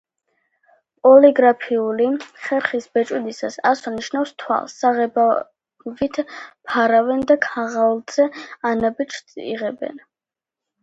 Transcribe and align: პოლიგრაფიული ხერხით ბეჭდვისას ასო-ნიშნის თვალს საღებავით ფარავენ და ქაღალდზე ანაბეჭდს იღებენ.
პოლიგრაფიული 1.07 2.07
ხერხით 2.45 2.87
ბეჭდვისას 2.97 3.59
ასო-ნიშნის 3.71 4.33
თვალს 4.43 4.75
საღებავით 4.85 6.19
ფარავენ 6.73 7.23
და 7.33 7.41
ქაღალდზე 7.49 8.29
ანაბეჭდს 8.71 9.41
იღებენ. 9.55 10.07